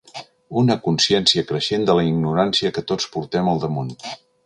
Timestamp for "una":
0.61-0.77